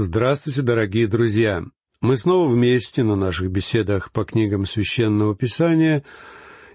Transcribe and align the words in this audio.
Здравствуйте, 0.00 0.62
дорогие 0.62 1.08
друзья! 1.08 1.64
Мы 2.00 2.16
снова 2.16 2.48
вместе 2.48 3.02
на 3.02 3.16
наших 3.16 3.50
беседах 3.50 4.12
по 4.12 4.24
книгам 4.24 4.64
Священного 4.64 5.34
Писания, 5.34 6.04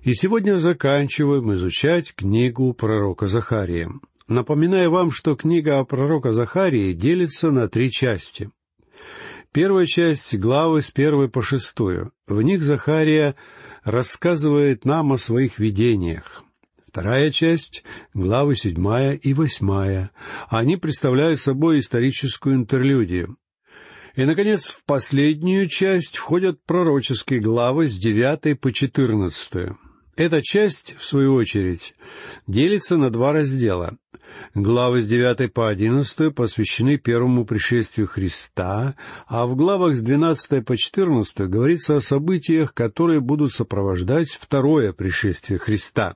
и 0.01 0.13
сегодня 0.13 0.57
заканчиваем 0.57 1.53
изучать 1.53 2.13
книгу 2.15 2.73
пророка 2.73 3.27
Захария. 3.27 3.89
Напоминаю 4.27 4.91
вам, 4.91 5.09
что 5.09 5.37
книга 5.37 5.79
о 5.79 5.85
пророка 5.85 6.33
Захарии 6.33 6.91
делится 6.91 7.51
на 7.51 7.69
три 7.69 7.91
части. 7.91 8.51
Первая 9.53 9.85
часть— 9.85 10.35
главы 10.37 10.81
с 10.81 10.91
первой 10.91 11.29
по 11.29 11.41
шестую. 11.41 12.11
В 12.27 12.41
них 12.41 12.61
Захария 12.61 13.35
рассказывает 13.85 14.83
нам 14.83 15.13
о 15.13 15.17
своих 15.17 15.59
видениях. 15.59 16.43
Вторая 16.93 17.31
часть— 17.31 17.83
главы 18.13 18.55
седьмая 18.55 19.13
и 19.13 19.33
восьмая. 19.33 20.11
Они 20.47 20.77
представляют 20.77 21.41
собой 21.41 21.79
историческую 21.79 22.53
интерлюдию. 22.53 23.37
И, 24.15 24.25
наконец, 24.25 24.67
в 24.67 24.85
последнюю 24.85 25.67
часть 25.67 26.17
входят 26.17 26.63
пророческие 26.67 27.39
главы 27.39 27.87
с 27.87 27.95
девятой 27.95 28.55
по 28.55 28.71
четырнадцатую. 28.71 29.79
Эта 30.15 30.43
часть, 30.43 30.95
в 30.99 31.03
свою 31.03 31.33
очередь, 31.33 31.95
делится 32.45 32.95
на 32.97 33.09
два 33.09 33.33
раздела. 33.33 33.97
Главы 34.53 35.01
с 35.01 35.07
девятой 35.07 35.49
по 35.49 35.69
одиннадцатую 35.69 36.31
посвящены 36.31 36.97
первому 36.97 37.43
пришествию 37.43 38.05
Христа, 38.05 38.95
а 39.25 39.47
в 39.47 39.55
главах 39.55 39.95
с 39.95 40.01
двенадцатой 40.01 40.61
по 40.61 40.77
четырнадцатую 40.77 41.49
говорится 41.49 41.95
о 41.95 42.01
событиях, 42.01 42.75
которые 42.75 43.19
будут 43.19 43.51
сопровождать 43.51 44.29
второе 44.39 44.93
пришествие 44.93 45.57
Христа. 45.57 46.13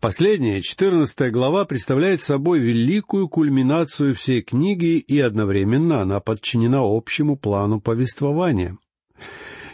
Последняя, 0.00 0.60
четырнадцатая 0.62 1.30
глава, 1.30 1.64
представляет 1.64 2.20
собой 2.20 2.58
великую 2.58 3.28
кульминацию 3.28 4.14
всей 4.14 4.42
книги, 4.42 4.98
и 4.98 5.20
одновременно 5.20 6.00
она 6.00 6.18
подчинена 6.20 6.80
общему 6.82 7.36
плану 7.36 7.80
повествования. 7.80 8.76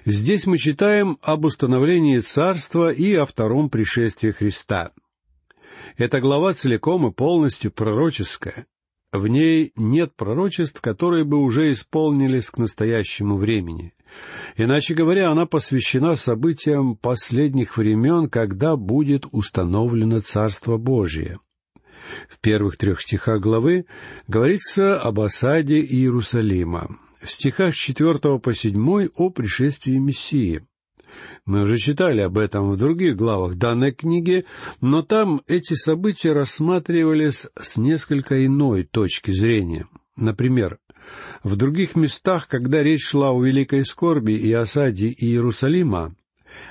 Здесь 0.04 0.46
мы 0.46 0.58
читаем 0.58 1.18
об 1.22 1.44
установлении 1.44 2.18
царства 2.18 2.90
и 2.90 3.14
о 3.14 3.26
втором 3.26 3.70
пришествии 3.70 4.30
Христа. 4.30 4.92
Эта 5.96 6.20
глава 6.20 6.54
целиком 6.54 7.06
и 7.06 7.12
полностью 7.12 7.70
пророческая. 7.70 8.66
В 9.12 9.26
ней 9.26 9.72
нет 9.74 10.14
пророчеств, 10.16 10.82
которые 10.82 11.24
бы 11.24 11.38
уже 11.38 11.72
исполнились 11.72 12.50
к 12.50 12.58
настоящему 12.58 13.36
времени. 13.36 13.94
Иначе 14.56 14.94
говоря, 14.94 15.30
она 15.30 15.46
посвящена 15.46 16.14
событиям 16.14 16.94
последних 16.94 17.78
времен, 17.78 18.28
когда 18.28 18.76
будет 18.76 19.24
установлено 19.32 20.20
Царство 20.20 20.76
Божие. 20.76 21.38
В 22.28 22.38
первых 22.40 22.76
трех 22.76 23.00
стихах 23.00 23.40
главы 23.40 23.86
говорится 24.26 25.00
об 25.00 25.20
осаде 25.20 25.80
Иерусалима. 25.80 26.98
В 27.22 27.30
стихах 27.30 27.74
с 27.74 27.78
четвертого 27.78 28.38
по 28.38 28.52
седьмой 28.52 29.10
о 29.16 29.30
пришествии 29.30 29.96
Мессии. 29.98 30.66
Мы 31.44 31.62
уже 31.62 31.78
читали 31.78 32.20
об 32.20 32.38
этом 32.38 32.70
в 32.70 32.76
других 32.76 33.16
главах 33.16 33.56
данной 33.56 33.92
книги, 33.92 34.44
но 34.80 35.02
там 35.02 35.42
эти 35.46 35.74
события 35.74 36.32
рассматривались 36.32 37.46
с 37.58 37.76
несколько 37.76 38.44
иной 38.44 38.84
точки 38.84 39.30
зрения. 39.30 39.86
Например, 40.16 40.78
в 41.42 41.56
других 41.56 41.96
местах, 41.96 42.48
когда 42.48 42.82
речь 42.82 43.06
шла 43.06 43.30
о 43.30 43.42
великой 43.42 43.84
скорби 43.84 44.32
и 44.32 44.52
осаде 44.52 45.08
Иерусалима, 45.16 46.14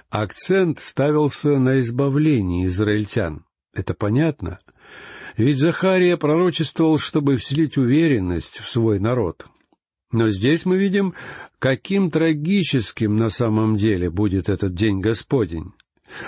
акцент 0.09 0.79
ставился 0.79 1.57
на 1.57 1.79
избавлении 1.79 2.65
израильтян. 2.67 3.45
Это 3.73 3.93
понятно. 3.93 4.59
Ведь 5.37 5.59
Захария 5.59 6.17
пророчествовал, 6.17 6.97
чтобы 6.97 7.37
вселить 7.37 7.77
уверенность 7.77 8.59
в 8.59 8.69
свой 8.69 8.99
народ. 8.99 9.45
Но 10.11 10.29
здесь 10.29 10.65
мы 10.65 10.77
видим, 10.77 11.13
каким 11.59 12.11
трагическим 12.11 13.17
на 13.17 13.29
самом 13.29 13.75
деле 13.75 14.09
будет 14.09 14.47
этот 14.47 14.73
день 14.73 15.01
Господень. 15.01 15.73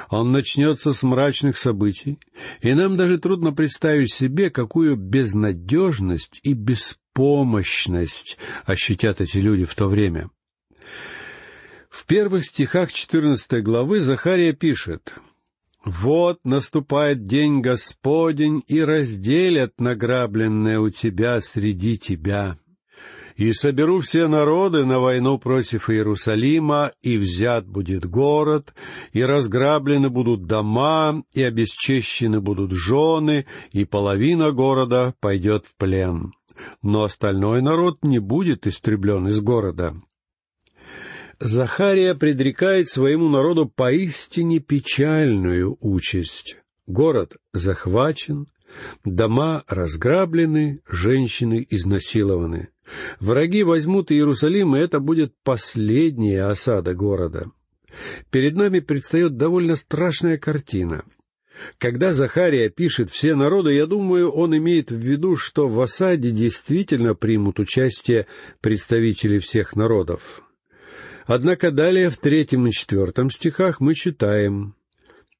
Он 0.10 0.32
начнется 0.32 0.92
с 0.92 1.04
мрачных 1.04 1.58
событий, 1.58 2.20
и 2.62 2.74
нам 2.74 2.98
даже 2.98 3.18
трудно 3.18 3.54
представить 3.54 4.14
себе, 4.14 4.50
какую 4.50 4.98
безнадежность 4.98 6.42
и 6.44 6.54
беспомощность 6.54 8.38
ощутят 8.66 9.22
эти 9.22 9.38
люди 9.38 9.64
в 9.64 9.76
то 9.76 9.88
время. 9.88 10.30
В 11.90 12.06
первых 12.06 12.46
стихах 12.46 12.92
четырнадцатой 12.92 13.62
главы 13.62 14.02
Захария 14.02 14.54
пишет 14.54 15.14
«Вот 15.86 16.40
наступает 16.44 17.24
день 17.24 17.62
Господень, 17.62 18.62
и 18.68 18.82
разделят 18.82 19.80
награбленное 19.80 20.80
у 20.80 20.90
тебя 20.90 21.40
среди 21.42 21.98
тебя, 21.98 22.60
и 23.40 23.54
соберу 23.54 24.02
все 24.02 24.28
народы 24.28 24.84
на 24.84 25.00
войну 25.00 25.40
против 25.40 25.90
Иерусалима, 25.90 26.92
и 27.02 27.18
взят 27.18 27.66
будет 27.66 28.06
город, 28.06 28.74
и 29.14 29.24
разграблены 29.24 30.10
будут 30.10 30.44
дома, 30.44 31.24
и 31.34 31.42
обесчещены 31.42 32.42
будут 32.42 32.74
жены, 32.74 33.46
и 33.72 33.86
половина 33.86 34.52
города 34.52 35.14
пойдет 35.22 35.66
в 35.66 35.78
плен. 35.78 36.34
Но 36.82 37.06
остальной 37.06 37.62
народ 37.62 38.04
не 38.04 38.20
будет 38.20 38.68
истреблен 38.68 39.30
из 39.30 39.40
города. 39.40 39.96
Захария 41.40 42.16
предрекает 42.16 42.90
своему 42.90 43.30
народу 43.30 43.72
поистине 43.74 44.60
печальную 44.60 45.78
участь. 45.80 46.58
Город 46.88 47.38
захвачен, 47.54 48.48
дома 49.06 49.64
разграблены, 49.70 50.82
женщины 50.90 51.66
изнасилованы. 51.70 52.68
Враги 53.20 53.64
возьмут 53.64 54.12
Иерусалим, 54.12 54.76
и 54.76 54.80
это 54.80 55.00
будет 55.00 55.34
последняя 55.44 56.46
осада 56.46 56.94
города. 56.94 57.52
Перед 58.32 58.56
нами 58.56 58.80
предстает 58.80 59.38
довольно 59.38 59.76
страшная 59.76 60.38
картина. 60.38 61.04
Когда 61.78 62.14
Захария 62.14 62.70
пишет 62.70 63.10
«все 63.10 63.36
народы», 63.36 63.74
я 63.74 63.86
думаю, 63.86 64.32
он 64.32 64.56
имеет 64.56 64.92
в 64.92 64.98
виду, 64.98 65.36
что 65.36 65.68
в 65.68 65.80
осаде 65.82 66.32
действительно 66.32 67.16
примут 67.16 67.60
участие 67.60 68.28
представители 68.62 69.40
всех 69.40 69.76
народов. 69.76 70.42
Однако 71.26 71.72
далее 71.72 72.10
в 72.10 72.18
третьем 72.18 72.68
и 72.68 72.72
четвертом 72.72 73.30
стихах 73.30 73.82
мы 73.82 73.94
читаем 73.94 74.76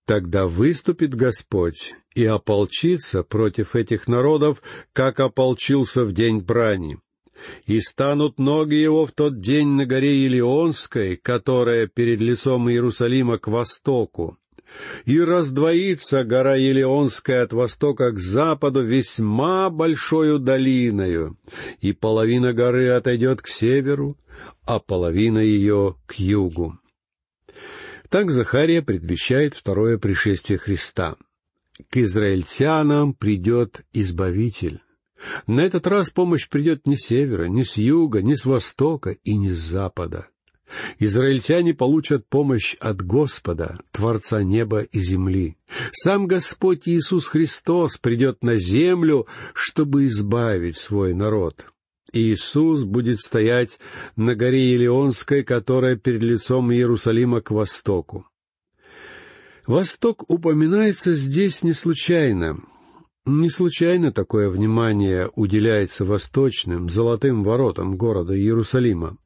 «Тогда 0.06 0.48
выступит 0.48 1.16
Господь 1.16 1.94
и 2.16 2.26
ополчится 2.26 3.24
против 3.24 3.76
этих 3.76 4.08
народов, 4.08 4.62
как 4.92 5.20
ополчился 5.20 6.04
в 6.04 6.12
день 6.12 6.40
брани 6.40 7.00
и 7.66 7.82
станут 7.82 8.40
ноги 8.40 8.76
его 8.76 9.06
в 9.06 9.12
тот 9.12 9.40
день 9.40 9.70
на 9.70 9.86
горе 9.86 10.26
Илионской, 10.26 11.16
которая 11.16 11.88
перед 11.88 12.22
лицом 12.22 12.70
Иерусалима 12.70 13.38
к 13.38 13.48
востоку. 13.48 14.38
И 15.06 15.20
раздвоится 15.20 16.24
гора 16.24 16.56
Елеонская 16.56 17.44
от 17.44 17.54
востока 17.54 18.12
к 18.12 18.20
западу 18.20 18.84
весьма 18.84 19.70
большою 19.70 20.38
долиною, 20.38 21.38
и 21.82 21.92
половина 21.92 22.54
горы 22.54 22.90
отойдет 22.90 23.42
к 23.42 23.48
северу, 23.48 24.18
а 24.66 24.80
половина 24.80 25.40
ее 25.40 25.96
к 26.06 26.16
югу. 26.16 26.78
Так 28.10 28.32
Захария 28.32 28.82
предвещает 28.82 29.54
второе 29.54 29.98
пришествие 29.98 30.58
Христа. 30.58 31.16
К 31.90 31.98
израильтянам 31.98 33.14
придет 33.14 33.86
Избавитель. 33.94 34.82
На 35.48 35.62
этот 35.62 35.88
раз 35.88 36.10
помощь 36.10 36.48
придет 36.48 36.88
не 36.88 36.96
с 36.96 37.08
севера, 37.08 37.46
не 37.46 37.64
с 37.64 37.78
юга, 37.78 38.22
не 38.22 38.36
с 38.36 38.46
востока 38.46 39.12
и 39.24 39.36
не 39.36 39.52
с 39.52 39.60
запада. 39.60 40.28
Израильтяне 41.00 41.74
получат 41.74 42.28
помощь 42.28 42.76
от 42.80 43.02
Господа, 43.02 43.80
Творца 43.92 44.44
неба 44.44 44.82
и 44.82 45.00
земли. 45.00 45.58
Сам 45.92 46.28
Господь 46.28 46.88
Иисус 46.88 47.28
Христос 47.28 47.98
придет 47.98 48.44
на 48.44 48.58
землю, 48.58 49.28
чтобы 49.54 50.06
избавить 50.06 50.78
свой 50.78 51.14
народ. 51.14 51.68
Иисус 52.14 52.84
будет 52.84 53.20
стоять 53.20 53.80
на 54.16 54.36
горе 54.36 54.74
Елеонской, 54.74 55.44
которая 55.44 55.96
перед 55.96 56.24
лицом 56.24 56.72
Иерусалима 56.72 57.42
к 57.42 57.52
востоку. 57.52 58.26
Восток 59.68 60.24
упоминается 60.28 61.14
здесь 61.14 61.64
не 61.64 61.74
случайно. 61.74 62.60
Не 63.32 63.52
случайно 63.52 64.12
такое 64.12 64.50
внимание 64.50 65.30
уделяется 65.36 66.04
восточным, 66.04 66.90
золотым 66.90 67.44
воротам 67.44 67.96
города 67.96 68.36
Иерусалима. 68.36 69.18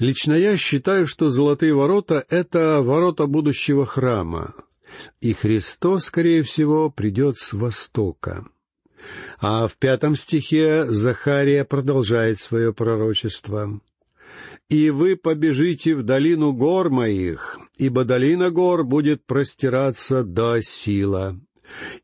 Лично 0.00 0.32
я 0.32 0.56
считаю, 0.56 1.06
что 1.06 1.30
золотые 1.30 1.72
ворота— 1.72 2.24
это 2.28 2.82
ворота 2.82 3.28
будущего 3.28 3.86
храма, 3.86 4.54
и 5.20 5.32
Христос, 5.32 6.06
скорее 6.06 6.42
всего, 6.42 6.90
придет 6.90 7.38
с 7.38 7.52
востока. 7.52 8.48
А 9.38 9.68
в 9.68 9.76
пятом 9.76 10.16
стихе 10.16 10.86
Захария 10.86 11.64
продолжает 11.64 12.40
свое 12.40 12.74
пророчество. 12.74 13.80
«И 14.68 14.90
вы 14.90 15.14
побежите 15.14 15.94
в 15.94 16.02
долину 16.02 16.52
гор 16.52 16.90
моих, 16.90 17.60
ибо 17.76 18.02
долина 18.02 18.50
гор 18.50 18.82
будет 18.82 19.24
простираться 19.24 20.24
до 20.24 20.60
сила 20.62 21.40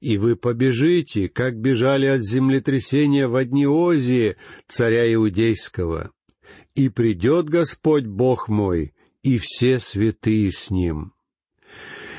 И 0.00 0.18
вы 0.18 0.36
побежите, 0.36 1.28
как 1.28 1.56
бежали 1.56 2.06
от 2.06 2.22
землетрясения 2.22 3.28
в 3.28 3.44
дни 3.44 3.66
Озии, 3.66 4.36
царя 4.68 5.12
Иудейского. 5.14 6.10
И 6.74 6.88
придет 6.88 7.48
Господь 7.48 8.04
Бог 8.04 8.48
мой, 8.48 8.94
и 9.22 9.38
все 9.38 9.80
святые 9.80 10.52
с 10.52 10.70
ним. 10.70 11.12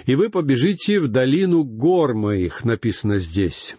И 0.05 0.15
вы 0.15 0.29
побежите 0.29 0.99
в 0.99 1.09
долину 1.09 1.63
гор 1.63 2.13
моих, 2.13 2.63
написано 2.63 3.19
здесь. 3.19 3.75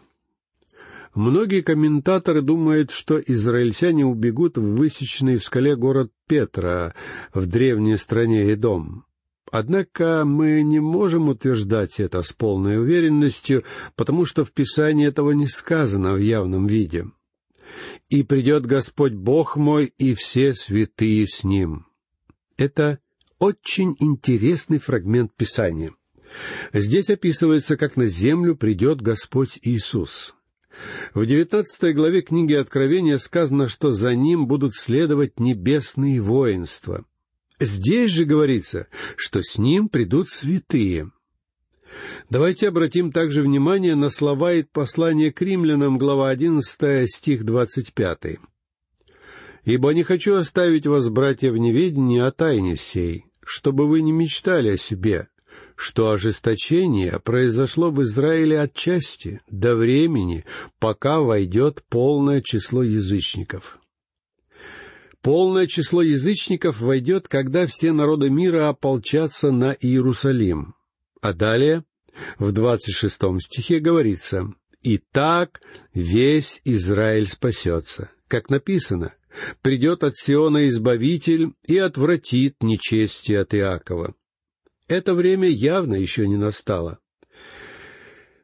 Многие 1.14 1.62
комментаторы 1.62 2.42
думают, 2.42 2.90
что 2.90 3.18
израильтяне 3.18 4.04
убегут 4.04 4.56
в 4.56 4.76
высеченный 4.76 5.38
в 5.38 5.44
скале 5.44 5.74
город 5.74 6.12
Петра 6.28 6.94
в 7.32 7.46
древней 7.46 7.96
стране 7.96 8.52
Эдом. 8.52 9.07
Однако 9.50 10.24
мы 10.26 10.62
не 10.62 10.80
можем 10.80 11.28
утверждать 11.28 12.00
это 12.00 12.22
с 12.22 12.32
полной 12.32 12.78
уверенностью, 12.78 13.64
потому 13.96 14.24
что 14.24 14.44
в 14.44 14.52
Писании 14.52 15.06
этого 15.06 15.32
не 15.32 15.46
сказано 15.46 16.14
в 16.14 16.18
явном 16.18 16.66
виде. 16.66 17.06
«И 18.08 18.22
придет 18.22 18.66
Господь 18.66 19.12
Бог 19.12 19.56
мой, 19.56 19.92
и 19.98 20.14
все 20.14 20.54
святые 20.54 21.26
с 21.26 21.44
Ним». 21.44 21.86
Это 22.56 22.98
очень 23.38 23.94
интересный 24.00 24.78
фрагмент 24.78 25.32
Писания. 25.36 25.94
Здесь 26.72 27.10
описывается, 27.10 27.76
как 27.76 27.96
на 27.96 28.06
землю 28.06 28.56
придет 28.56 29.00
Господь 29.00 29.58
Иисус. 29.62 30.34
В 31.14 31.24
девятнадцатой 31.26 31.92
главе 31.92 32.22
книги 32.22 32.54
Откровения 32.54 33.18
сказано, 33.18 33.68
что 33.68 33.92
за 33.92 34.14
ним 34.14 34.46
будут 34.46 34.74
следовать 34.74 35.40
небесные 35.40 36.20
воинства. 36.20 37.04
Здесь 37.60 38.12
же 38.12 38.24
говорится, 38.24 38.86
что 39.16 39.42
с 39.42 39.58
ним 39.58 39.88
придут 39.88 40.30
святые. 40.30 41.10
Давайте 42.30 42.68
обратим 42.68 43.10
также 43.12 43.42
внимание 43.42 43.94
на 43.94 44.10
слова 44.10 44.52
и 44.52 44.62
послания 44.62 45.32
к 45.32 45.42
римлянам, 45.42 45.98
глава 45.98 46.28
11, 46.28 47.10
стих 47.10 47.44
25. 47.44 48.38
«Ибо 49.64 49.90
не 49.92 50.02
хочу 50.02 50.36
оставить 50.36 50.86
вас, 50.86 51.08
братья, 51.08 51.50
в 51.50 51.56
неведении 51.56 52.20
о 52.20 52.30
тайне 52.30 52.76
сей, 52.76 53.26
чтобы 53.44 53.88
вы 53.88 54.02
не 54.02 54.12
мечтали 54.12 54.70
о 54.70 54.76
себе, 54.76 55.28
что 55.74 56.10
ожесточение 56.10 57.18
произошло 57.18 57.90
в 57.90 58.02
Израиле 58.02 58.60
отчасти, 58.60 59.40
до 59.50 59.74
времени, 59.74 60.44
пока 60.78 61.20
войдет 61.20 61.82
полное 61.88 62.40
число 62.40 62.82
язычников. 62.82 63.78
Полное 65.22 65.66
число 65.66 66.02
язычников 66.02 66.80
войдет, 66.80 67.28
когда 67.28 67.66
все 67.66 67.92
народы 67.92 68.30
мира 68.30 68.68
ополчатся 68.68 69.50
на 69.50 69.72
Иерусалим. 69.72 70.74
А 71.20 71.32
далее, 71.32 71.84
в 72.38 72.52
двадцать 72.52 72.94
шестом 72.94 73.40
стихе 73.40 73.80
говорится, 73.80 74.52
«И 74.82 74.98
так 74.98 75.60
весь 75.92 76.60
Израиль 76.64 77.28
спасется». 77.28 78.10
Как 78.28 78.50
написано, 78.50 79.14
«Придет 79.62 80.04
от 80.04 80.14
Сиона 80.14 80.68
Избавитель 80.68 81.52
и 81.66 81.78
отвратит 81.78 82.62
нечестие 82.62 83.40
от 83.40 83.54
Иакова». 83.54 84.14
Это 84.86 85.14
время 85.14 85.48
явно 85.48 85.94
еще 85.94 86.28
не 86.28 86.36
настало. 86.36 86.98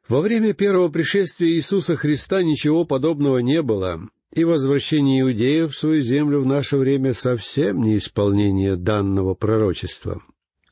Во 0.09 0.21
время 0.21 0.53
первого 0.53 0.89
пришествия 0.89 1.49
Иисуса 1.51 1.97
Христа 1.97 2.43
ничего 2.43 2.85
подобного 2.85 3.39
не 3.39 3.63
было, 3.63 4.09
и 4.35 4.43
возвращение 4.43 5.21
иудеев 5.21 5.73
в 5.73 5.79
свою 5.79 6.03
землю 6.03 6.41
в 6.41 6.47
наше 6.47 6.77
время 6.77 7.15
совсем 7.15 7.81
не 7.81 7.99
исполнение 7.99 8.75
данного 8.77 9.35
пророчества. 9.35 10.23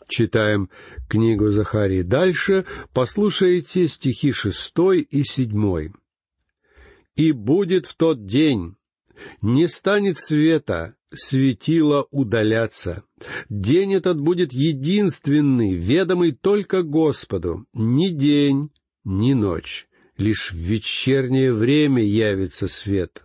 Читаем 0.09 0.69
книгу 1.09 1.51
Захарии 1.53 2.03
дальше, 2.03 2.67
послушайте 2.93 3.87
стихи 3.87 4.33
шестой 4.33 5.01
и 5.01 5.23
седьмой. 5.23 5.93
«И 7.15 7.31
будет 7.33 7.87
в 7.87 7.95
тот 7.95 8.27
день, 8.27 8.75
не 9.43 9.69
станет 9.69 10.19
света, 10.19 10.97
светило 11.15 12.07
удаляться. 12.11 13.05
День 13.49 13.95
этот 13.95 14.21
будет 14.21 14.53
единственный, 14.53 15.75
ведомый 15.75 16.33
только 16.33 16.83
Господу. 16.83 17.67
Ни 17.75 18.09
день, 18.09 18.71
ни 19.05 19.35
ночь. 19.35 19.87
Лишь 20.17 20.51
в 20.51 20.57
вечернее 20.57 21.53
время 21.53 22.03
явится 22.03 22.67
свет. 22.67 23.23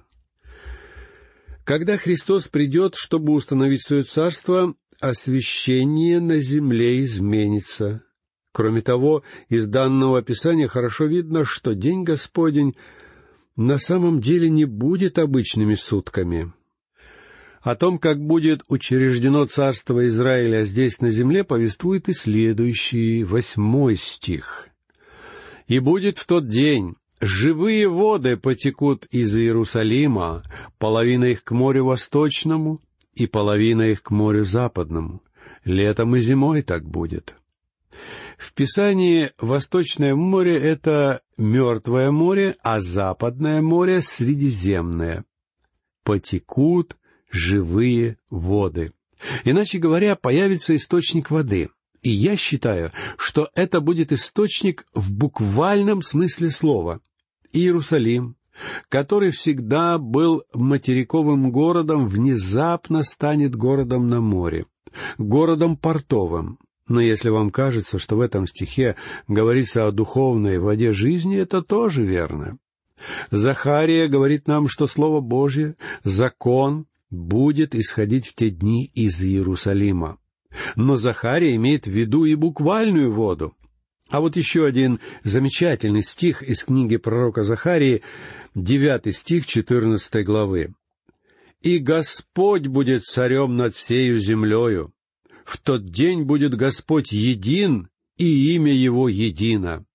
Когда 1.68 1.98
Христос 1.98 2.48
придет, 2.48 2.96
чтобы 2.96 3.34
установить 3.34 3.86
свое 3.86 4.04
царство, 4.04 4.74
освящение 5.02 6.22
на 6.22 6.40
земле 6.40 7.04
изменится. 7.04 8.04
Кроме 8.54 8.80
того, 8.80 9.24
из 9.50 9.68
данного 9.68 10.20
описания 10.20 10.70
хорошо 10.70 11.08
видно, 11.08 11.44
что 11.44 11.76
День 11.76 12.06
Господень 12.06 12.78
на 13.58 13.80
самом 13.80 14.22
деле 14.22 14.50
не 14.50 14.64
будет 14.64 15.20
обычными 15.20 15.76
сутками. 15.76 16.54
О 17.60 17.76
том, 17.76 18.00
как 18.00 18.18
будет 18.18 18.64
учреждено 18.70 19.44
царство 19.44 20.08
Израиля 20.08 20.64
здесь 20.64 21.02
на 21.02 21.10
земле, 21.10 21.44
повествует 21.44 22.08
и 22.08 22.14
следующий 22.14 23.26
восьмой 23.26 23.98
стих. 23.98 24.70
«И 25.68 25.80
будет 25.80 26.18
в 26.18 26.28
тот 26.28 26.48
день, 26.48 26.96
живые 27.20 27.88
воды 27.88 28.38
потекут 28.38 29.06
из 29.06 29.36
Иерусалима, 29.36 30.44
половина 30.78 31.26
их 31.26 31.44
к 31.44 31.52
морю 31.52 31.86
восточному 31.86 32.82
и 33.14 33.28
половина 33.28 33.84
их 33.84 34.04
к 34.04 34.12
морю 34.12 34.44
западному. 34.44 35.22
Летом 35.64 36.16
и 36.16 36.20
зимой 36.20 36.62
так 36.62 36.86
будет». 36.86 37.36
В 38.38 38.54
Писании 38.54 39.32
Восточное 39.40 40.14
море— 40.14 40.58
это 40.62 41.22
Мертвое 41.38 42.12
море, 42.12 42.56
а 42.62 42.80
Западное 42.80 43.62
море— 43.62 44.02
Средиземное. 44.04 45.26
Потекут 46.04 46.98
живые 47.32 48.18
воды. 48.30 48.94
Иначе 49.44 49.80
говоря, 49.80 50.16
появится 50.16 50.76
источник 50.76 51.32
воды. 51.32 51.70
И 52.04 52.12
я 52.12 52.36
считаю, 52.36 52.92
что 53.18 53.50
это 53.56 53.82
будет 53.82 54.12
источник 54.12 54.86
в 54.94 55.14
буквальном 55.14 56.04
смысле 56.04 56.52
слова. 56.52 57.02
Иерусалим, 57.54 58.36
который 58.90 59.32
всегда 59.32 59.98
был 59.98 60.44
материковым 60.54 61.52
городом, 61.52 62.08
внезапно 62.08 63.04
станет 63.04 63.56
городом 63.56 64.08
на 64.08 64.22
море, 64.22 64.66
городом 65.18 65.78
портовым. 65.78 66.60
Но 66.88 67.02
если 67.02 67.30
вам 67.30 67.52
кажется, 67.52 68.00
что 68.00 68.16
в 68.16 68.22
этом 68.22 68.48
стихе 68.48 68.96
говорится 69.28 69.88
о 69.88 69.92
духовной 69.92 70.58
воде 70.58 70.94
жизни, 70.94 71.38
это 71.38 71.62
тоже 71.62 72.04
верно. 72.04 72.58
Захария 73.30 74.08
говорит 74.08 74.48
нам, 74.48 74.68
что 74.68 74.88
Слово 74.88 75.20
Божье, 75.22 75.76
закон, 76.04 76.88
будет 77.10 77.76
исходить 77.76 78.28
в 78.28 78.36
те 78.36 78.50
дни 78.50 78.90
из 78.94 79.24
Иерусалима. 79.24 80.18
Но 80.76 80.98
Захария 80.98 81.56
имеет 81.56 81.86
в 81.86 81.92
виду 81.92 82.26
и 82.26 82.36
буквальную 82.36 83.14
воду. 83.14 83.54
А 84.10 84.22
вот 84.22 84.36
еще 84.36 84.66
один 84.66 85.00
замечательный 85.24 86.04
стих 86.04 86.42
из 86.42 86.64
книги 86.64 86.98
пророка 86.98 87.44
Захарии, 87.44 88.04
девятый 88.56 89.14
стих 89.14 89.46
четырнадцатой 89.46 90.24
главы. 90.24 90.74
«И 91.62 91.80
Господь 91.80 92.68
будет 92.68 93.04
царем 93.04 93.58
над 93.58 93.76
всею 93.76 94.20
землею. 94.20 94.94
В 95.44 95.58
тот 95.58 95.90
день 95.92 96.24
будет 96.24 96.56
Господь 96.56 97.12
един, 97.12 97.90
и 98.18 98.56
имя 98.56 98.74
Его 98.74 99.10
едино. 99.10 99.86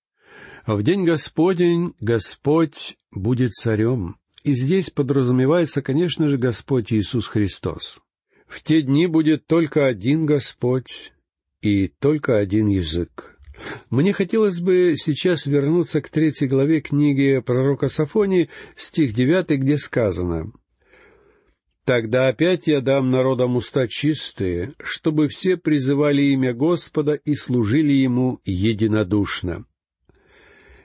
В 0.66 0.82
день 0.82 1.04
Господень 1.04 1.94
Господь 2.00 2.96
будет 3.10 3.52
царем, 3.52 4.16
и 4.44 4.54
здесь 4.54 4.90
подразумевается, 4.90 5.82
конечно 5.82 6.28
же, 6.28 6.36
Господь 6.36 6.92
Иисус 6.92 7.26
Христос. 7.26 8.00
В 8.46 8.62
те 8.62 8.82
дни 8.82 9.06
будет 9.06 9.46
только 9.46 9.86
один 9.86 10.26
Господь 10.26 11.12
и 11.62 11.88
только 11.88 12.38
один 12.38 12.66
язык. 12.66 13.31
Мне 13.90 14.12
хотелось 14.12 14.60
бы 14.60 14.94
сейчас 14.96 15.46
вернуться 15.46 16.00
к 16.00 16.08
третьей 16.08 16.48
главе 16.48 16.80
книги 16.80 17.42
пророка 17.44 17.88
Сафонии, 17.88 18.48
стих 18.76 19.12
девятый, 19.12 19.58
где 19.58 19.76
сказано 19.78 20.52
«Тогда 21.84 22.28
опять 22.28 22.68
я 22.68 22.80
дам 22.80 23.10
народам 23.10 23.56
уста 23.56 23.88
чистые, 23.88 24.72
чтобы 24.82 25.28
все 25.28 25.56
призывали 25.56 26.22
имя 26.22 26.54
Господа 26.54 27.14
и 27.14 27.34
служили 27.34 27.92
Ему 27.92 28.40
единодушно». 28.44 29.66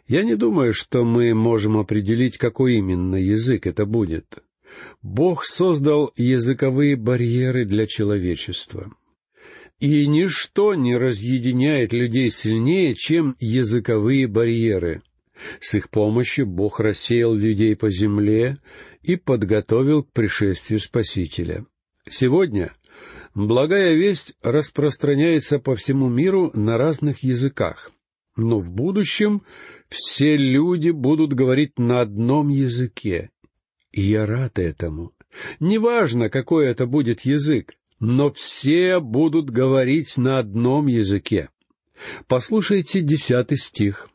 Я 0.07 0.23
не 0.23 0.35
думаю, 0.35 0.73
что 0.73 1.03
мы 1.03 1.33
можем 1.33 1.77
определить, 1.77 2.37
какой 2.37 2.75
именно 2.75 3.15
язык 3.15 3.67
это 3.67 3.85
будет. 3.85 4.39
Бог 5.01 5.43
создал 5.45 6.13
языковые 6.15 6.95
барьеры 6.95 7.65
для 7.65 7.87
человечества. 7.87 8.91
И 9.79 10.07
ничто 10.07 10.73
не 10.73 10.97
разъединяет 10.97 11.93
людей 11.93 12.31
сильнее, 12.31 12.95
чем 12.95 13.35
языковые 13.39 14.27
барьеры. 14.27 15.03
С 15.59 15.75
их 15.75 15.91
помощью 15.91 16.47
Бог 16.47 16.79
рассеял 16.79 17.35
людей 17.35 17.75
по 17.75 17.91
земле 17.91 18.57
и 19.03 19.15
подготовил 19.17 20.03
к 20.03 20.11
пришествию 20.11 20.79
Спасителя. 20.79 21.65
Сегодня 22.09 22.73
благая 23.35 23.93
весть 23.93 24.33
распространяется 24.41 25.59
по 25.59 25.75
всему 25.75 26.09
миру 26.09 26.49
на 26.55 26.77
разных 26.77 27.19
языках. 27.19 27.91
но 28.35 28.59
в 28.59 28.71
будущем 28.71 29.41
все 29.89 30.37
люди 30.37 30.91
будут 30.91 31.33
говорить 31.33 31.79
на 31.79 32.01
одном 32.01 32.49
языке. 32.49 33.31
И 33.91 34.01
я 34.01 34.27
рад 34.27 34.59
этому. 34.59 35.11
Неважно, 35.59 36.29
какой 36.29 36.67
это 36.67 36.85
будет 36.85 37.21
язык, 37.21 37.73
но 37.99 38.31
все 38.31 38.99
будут 38.99 39.49
говорить 39.49 40.17
на 40.17 40.39
одном 40.39 40.87
языке. 40.87 41.49
Послушайте 42.27 43.01
десятый 43.01 43.57
стих. 43.57 44.09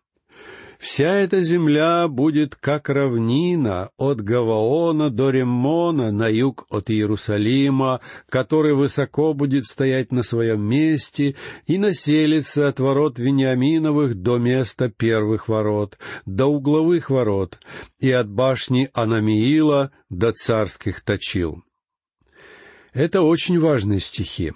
Вся 0.83 1.15
эта 1.21 1.43
земля 1.43 2.09
будет 2.09 2.57
как 2.57 2.89
равнина 2.89 3.91
от 3.99 4.21
Гаваона 4.21 5.11
до 5.11 5.31
Реммона 5.31 6.11
на 6.11 6.27
юг 6.27 6.67
от 6.71 6.91
Иерусалима, 6.91 8.01
который 8.29 8.75
высоко 8.75 9.33
будет 9.33 9.67
стоять 9.67 10.11
на 10.11 10.25
своем 10.25 10.61
месте 10.61 11.37
и 11.69 11.79
населится 11.79 12.67
от 12.67 12.81
ворот 12.81 13.21
Вениаминовых 13.21 14.17
до 14.17 14.39
места 14.39 14.89
первых 14.89 15.47
ворот, 15.47 15.99
до 16.27 16.47
угловых 16.47 17.11
ворот, 17.11 17.61
и 18.01 18.11
от 18.11 18.29
башни 18.29 18.91
Анамиила 18.93 19.93
до 20.11 20.33
царских 20.33 21.03
точил. 21.03 21.63
Это 22.93 23.23
очень 23.23 23.59
важные 23.59 24.01
стихи, 24.01 24.53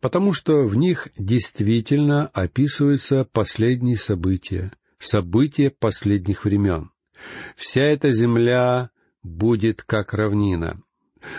потому 0.00 0.32
что 0.32 0.64
в 0.64 0.74
них 0.74 1.08
действительно 1.18 2.28
описываются 2.28 3.26
последние 3.30 3.98
события— 3.98 4.72
события 4.98 5.70
последних 5.70 6.44
времен. 6.44 6.90
Вся 7.56 7.82
эта 7.82 8.10
земля 8.10 8.90
будет 9.22 9.82
как 9.82 10.14
равнина. 10.14 10.80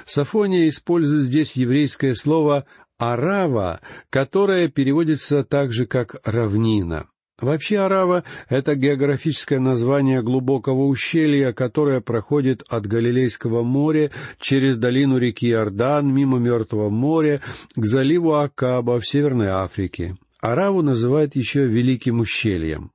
Сафония 0.06 0.70
использует 0.70 1.24
здесь 1.24 1.54
еврейское 1.54 2.16
слово 2.16 2.66
«арава», 2.98 3.82
которое 4.10 4.68
переводится 4.68 5.44
так 5.44 5.74
же, 5.74 5.86
как 5.86 6.16
«равнина». 6.24 7.10
Вообще 7.40 7.80
Арава— 7.80 8.24
это 8.50 8.76
географическое 8.76 9.60
название 9.60 10.22
глубокого 10.22 10.86
ущелья, 10.86 11.52
которое 11.52 12.00
проходит 12.00 12.64
от 12.70 12.88
Галилейского 12.88 13.62
моря 13.62 14.12
через 14.40 14.78
долину 14.78 15.18
реки 15.18 15.50
Иордан, 15.50 16.14
мимо 16.14 16.40
Мертвого 16.40 16.90
моря, 16.90 17.42
к 17.76 17.86
заливу 17.86 18.36
Акаба 18.36 19.02
в 19.02 19.06
Северной 19.06 19.48
Африке. 19.48 20.16
Араву 20.40 20.82
называют 20.82 21.36
еще 21.36 21.66
Великим 21.66 22.22
ущельем. 22.22 22.92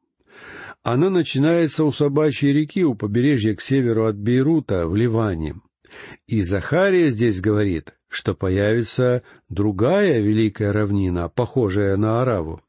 Она 0.83 1.11
начинается 1.11 1.85
у 1.85 1.93
Собачьей 1.93 2.55
реки, 2.55 2.83
у 2.85 2.95
побережья 2.95 3.55
к 3.55 3.61
северу 3.61 4.07
от 4.07 4.17
Бейрута, 4.17 4.89
в 4.89 4.97
Ливане. 4.97 5.57
И 6.27 6.41
Захария 6.41 7.11
здесь 7.11 7.41
говорит, 7.43 7.93
что 8.09 8.35
появится 8.35 9.23
другая 9.51 10.21
великая 10.21 10.73
равнина, 10.73 11.29
похожая 11.29 11.99
на 11.99 12.23
Араву. 12.23 12.63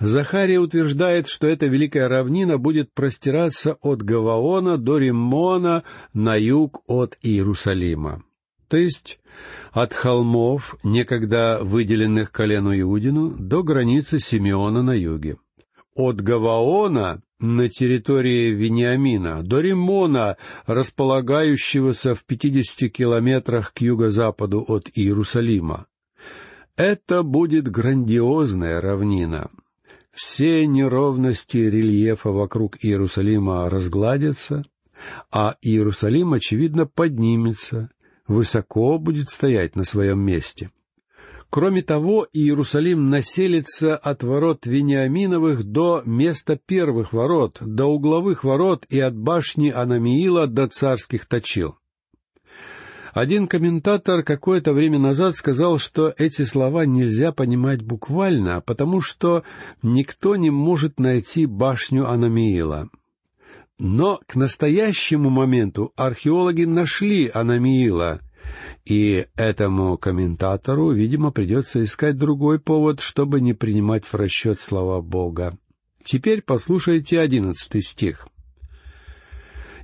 Захария 0.00 0.58
утверждает, 0.58 1.28
что 1.28 1.46
эта 1.46 1.66
великая 1.66 2.08
равнина 2.08 2.58
будет 2.58 2.92
простираться 2.92 3.76
от 3.82 4.02
Гаваона 4.02 4.78
до 4.78 4.98
Риммона 4.98 5.82
на 6.12 6.36
юг 6.36 6.82
от 6.86 7.18
Иерусалима. 7.22 8.22
То 8.68 8.76
есть 8.76 9.18
от 9.72 9.94
холмов, 9.94 10.76
некогда 10.84 11.58
выделенных 11.62 12.30
колену 12.30 12.78
Иудину, 12.78 13.30
до 13.30 13.62
границы 13.62 14.18
Симеона 14.18 14.82
на 14.82 14.94
юге 14.94 15.36
от 15.98 16.20
Гаваона 16.20 17.20
на 17.40 17.68
территории 17.68 18.50
Вениамина 18.50 19.42
до 19.42 19.60
Римона, 19.60 20.36
располагающегося 20.66 22.14
в 22.14 22.24
пятидесяти 22.24 22.88
километрах 22.88 23.72
к 23.72 23.80
юго-западу 23.80 24.64
от 24.66 24.88
Иерусалима. 24.94 25.86
Это 26.76 27.22
будет 27.22 27.68
грандиозная 27.68 28.80
равнина. 28.80 29.50
Все 30.18 30.66
неровности 30.66 31.58
рельефа 31.58 32.30
вокруг 32.32 32.84
Иерусалима 32.84 33.70
разгладятся, 33.70 34.64
а 35.30 35.54
Иерусалим, 35.62 36.32
очевидно, 36.32 36.86
поднимется, 36.86 37.90
высоко 38.26 38.98
будет 38.98 39.28
стоять 39.28 39.76
на 39.76 39.84
своем 39.84 40.18
месте. 40.18 40.72
Кроме 41.50 41.82
того, 41.82 42.26
Иерусалим 42.32 43.10
населится 43.10 43.96
от 43.96 44.24
ворот 44.24 44.66
Вениаминовых 44.66 45.62
до 45.62 46.02
места 46.04 46.58
первых 46.66 47.12
ворот, 47.12 47.58
до 47.60 47.86
угловых 47.86 48.42
ворот 48.42 48.86
и 48.88 48.98
от 48.98 49.16
башни 49.16 49.70
Анамиила 49.70 50.48
до 50.48 50.66
царских 50.66 51.26
точил. 51.26 51.76
Один 53.12 53.46
комментатор 53.46 54.22
какое-то 54.22 54.72
время 54.72 54.98
назад 54.98 55.36
сказал, 55.36 55.78
что 55.78 56.12
эти 56.18 56.42
слова 56.42 56.84
нельзя 56.84 57.32
понимать 57.32 57.82
буквально, 57.82 58.60
потому 58.60 59.00
что 59.00 59.44
никто 59.82 60.36
не 60.36 60.50
может 60.50 60.98
найти 61.00 61.46
башню 61.46 62.08
Анамиила. 62.08 62.88
Но 63.78 64.20
к 64.26 64.34
настоящему 64.34 65.30
моменту 65.30 65.92
археологи 65.96 66.64
нашли 66.64 67.30
Анамиила, 67.32 68.20
и 68.84 69.26
этому 69.36 69.96
комментатору, 69.98 70.90
видимо, 70.92 71.30
придется 71.30 71.84
искать 71.84 72.16
другой 72.16 72.58
повод, 72.58 73.00
чтобы 73.00 73.40
не 73.40 73.54
принимать 73.54 74.04
в 74.04 74.14
расчет 74.14 74.58
слова 74.60 75.00
Бога. 75.00 75.56
Теперь 76.02 76.42
послушайте 76.42 77.20
одиннадцатый 77.20 77.82
стих. 77.82 78.26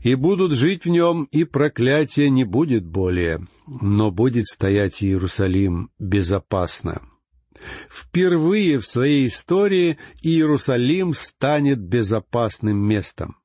«И 0.04 0.14
будут 0.14 0.52
жить 0.52 0.84
в 0.84 0.88
нем, 0.88 1.24
и 1.32 1.42
проклятия 1.42 2.30
не 2.30 2.44
будет 2.44 2.84
более, 2.84 3.44
но 3.66 4.12
будет 4.12 4.46
стоять 4.46 5.02
Иерусалим 5.02 5.90
безопасно». 5.98 7.02
Впервые 7.88 8.78
в 8.78 8.86
своей 8.86 9.28
истории 9.28 9.98
Иерусалим 10.22 11.14
станет 11.14 11.80
безопасным 11.80 12.76
местом. 12.76 13.38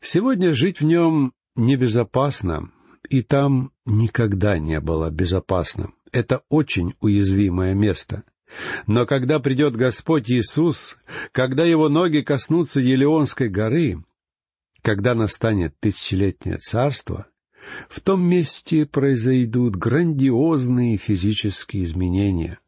Сегодня 0.00 0.54
жить 0.54 0.80
в 0.80 0.84
нем 0.84 1.32
небезопасно, 1.56 2.70
и 3.08 3.22
там 3.22 3.72
никогда 3.84 4.58
не 4.58 4.80
было 4.80 5.10
безопасно. 5.10 5.90
Это 6.12 6.42
очень 6.48 6.94
уязвимое 7.00 7.74
место. 7.74 8.22
Но 8.86 9.06
когда 9.06 9.38
придет 9.38 9.76
Господь 9.76 10.30
Иисус, 10.30 10.96
когда 11.32 11.64
Его 11.64 11.88
ноги 11.88 12.20
коснутся 12.20 12.80
Елеонской 12.80 13.48
горы, 13.48 14.02
когда 14.82 15.14
настанет 15.14 15.78
тысячелетнее 15.80 16.58
царство, 16.58 17.26
в 17.88 18.00
том 18.00 18.22
месте 18.22 18.86
произойдут 18.86 19.76
грандиозные 19.76 20.96
физические 20.96 21.84
изменения. 21.84 22.58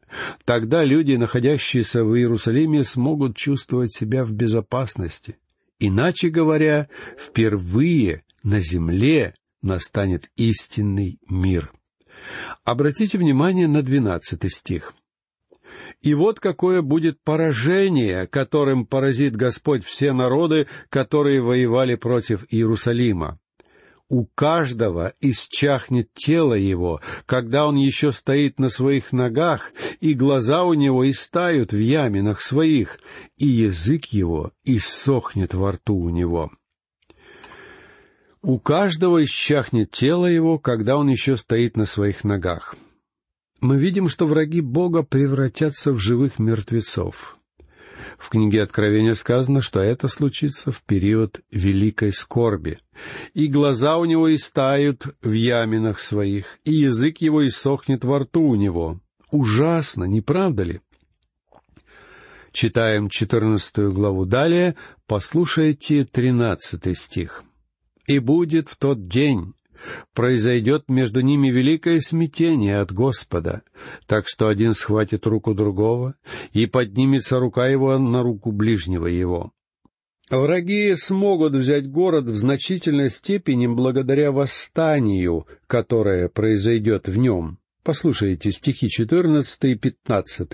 Тогда 0.45 0.83
люди, 0.83 1.15
находящиеся 1.15 2.03
в 2.03 2.15
Иерусалиме, 2.15 2.83
смогут 2.83 3.35
чувствовать 3.35 3.93
себя 3.93 4.23
в 4.23 4.31
безопасности. 4.31 5.37
Иначе 5.79 6.29
говоря, 6.29 6.87
впервые 7.17 8.23
на 8.43 8.61
земле 8.61 9.33
настанет 9.61 10.29
истинный 10.35 11.19
мир. 11.27 11.73
Обратите 12.63 13.17
внимание 13.17 13.67
на 13.67 13.81
двенадцатый 13.81 14.51
стих. 14.51 14.93
И 16.03 16.13
вот 16.15 16.41
какое 16.41 16.81
будет 16.81 17.23
поражение, 17.23 18.27
которым 18.27 18.85
поразит 18.85 19.37
Господь 19.37 19.85
все 19.85 20.11
народы, 20.11 20.67
которые 20.89 21.41
воевали 21.41 21.95
против 21.95 22.45
Иерусалима. 22.49 23.39
У 24.09 24.25
каждого 24.25 25.13
исчахнет 25.21 26.13
тело 26.13 26.55
его, 26.55 26.99
когда 27.25 27.65
он 27.65 27.77
еще 27.77 28.11
стоит 28.11 28.59
на 28.59 28.67
своих 28.69 29.13
ногах, 29.13 29.71
и 30.01 30.13
глаза 30.13 30.65
у 30.65 30.73
него 30.73 31.09
истают 31.09 31.71
в 31.71 31.79
яминах 31.79 32.41
своих, 32.41 32.99
и 33.37 33.47
язык 33.47 34.07
его 34.07 34.51
иссохнет 34.65 35.53
во 35.53 35.71
рту 35.71 35.95
у 35.95 36.09
него. 36.09 36.51
У 38.41 38.59
каждого 38.59 39.23
исчахнет 39.23 39.91
тело 39.91 40.25
его, 40.25 40.59
когда 40.59 40.97
он 40.97 41.07
еще 41.07 41.37
стоит 41.37 41.77
на 41.77 41.85
своих 41.85 42.25
ногах. 42.25 42.75
Мы 43.63 43.77
видим, 43.77 44.09
что 44.09 44.27
враги 44.27 44.59
Бога 44.59 45.03
превратятся 45.03 45.93
в 45.93 45.97
живых 45.97 46.37
мертвецов. 46.37 47.37
В 48.17 48.27
книге 48.27 48.61
Откровения 48.61 49.13
сказано, 49.13 49.61
что 49.61 49.79
это 49.79 50.09
случится 50.09 50.69
в 50.69 50.83
период 50.83 51.39
великой 51.49 52.11
скорби. 52.11 52.79
И 53.33 53.47
глаза 53.47 53.97
у 53.99 54.03
него 54.03 54.35
истают 54.35 55.07
в 55.21 55.31
яминах 55.31 56.01
своих, 56.01 56.59
и 56.65 56.73
язык 56.73 57.19
его 57.19 57.47
иссохнет 57.47 58.03
во 58.03 58.19
рту 58.19 58.41
у 58.41 58.55
него. 58.55 58.99
Ужасно, 59.31 60.03
не 60.03 60.19
правда 60.19 60.63
ли? 60.63 60.81
Читаем 62.51 63.07
четырнадцатую 63.07 63.93
главу 63.93 64.25
далее, 64.25 64.75
послушайте 65.07 66.03
тринадцатый 66.03 66.95
стих 66.95 67.45
и 68.07 68.19
будет 68.19 68.67
в 68.67 68.75
тот 68.75 69.07
день. 69.07 69.53
Произойдет 70.13 70.89
между 70.89 71.21
ними 71.21 71.49
великое 71.49 71.99
смятение 71.99 72.79
от 72.79 72.91
Господа, 72.91 73.63
так 74.07 74.27
что 74.27 74.47
один 74.47 74.73
схватит 74.73 75.25
руку 75.25 75.53
другого, 75.53 76.15
и 76.51 76.65
поднимется 76.65 77.39
рука 77.39 77.67
его 77.67 77.97
на 77.97 78.23
руку 78.23 78.51
ближнего 78.51 79.07
его. 79.07 79.51
Враги 80.29 80.95
смогут 80.95 81.53
взять 81.53 81.89
город 81.89 82.25
в 82.25 82.35
значительной 82.37 83.09
степени 83.11 83.67
благодаря 83.67 84.31
восстанию, 84.31 85.47
которое 85.67 86.29
произойдет 86.29 87.07
в 87.07 87.17
нем. 87.17 87.59
Послушайте 87.83 88.51
стихи 88.51 88.87
14 88.87 89.63
и 89.65 89.75
15. 89.75 90.49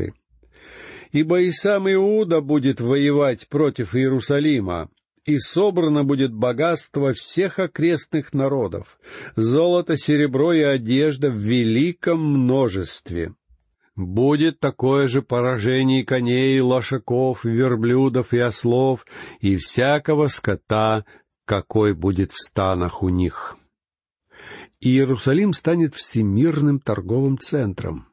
Ибо 1.12 1.42
и 1.42 1.52
сам 1.52 1.90
Иуда 1.92 2.42
будет 2.42 2.82
воевать 2.82 3.48
против 3.48 3.96
Иерусалима, 3.96 4.90
и 5.30 5.40
собрано 5.40 6.04
будет 6.04 6.34
богатство 6.34 7.14
всех 7.14 7.60
окрестных 7.60 8.34
народов, 8.34 9.00
золото, 9.36 9.96
серебро 9.96 10.54
и 10.54 10.62
одежда 10.62 11.30
в 11.30 11.36
великом 11.36 12.20
множестве. 12.20 13.36
Будет 13.96 14.60
такое 14.60 15.08
же 15.08 15.22
поражение 15.22 16.04
коней, 16.04 16.60
лошаков, 16.62 17.46
верблюдов 17.46 18.34
и 18.34 18.40
ослов, 18.40 19.06
и 19.40 19.58
всякого 19.58 20.28
скота, 20.28 21.06
какой 21.46 21.94
будет 21.94 22.32
в 22.32 22.40
станах 22.40 23.04
у 23.04 23.10
них. 23.10 23.58
Иерусалим 24.80 25.54
станет 25.54 25.94
всемирным 25.94 26.80
торговым 26.80 27.38
центром. 27.38 28.08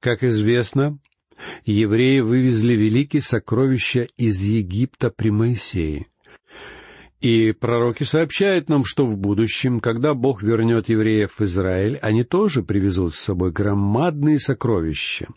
Как 0.00 0.22
известно, 0.24 0.98
евреи 1.64 2.20
вывезли 2.20 2.74
великие 2.74 3.20
сокровища 3.20 4.06
из 4.16 4.40
Египта 4.40 5.10
при 5.10 5.30
Моисее. 5.30 6.06
И 7.22 7.52
пророки 7.52 8.02
сообщают 8.02 8.68
нам, 8.68 8.84
что 8.84 9.06
в 9.06 9.16
будущем, 9.16 9.78
когда 9.78 10.12
Бог 10.12 10.42
вернет 10.42 10.88
евреев 10.88 11.38
в 11.38 11.44
Израиль, 11.44 11.98
они 12.02 12.24
тоже 12.24 12.64
привезут 12.64 13.14
с 13.14 13.20
собой 13.20 13.52
громадные 13.52 14.40
сокровища. 14.40 15.28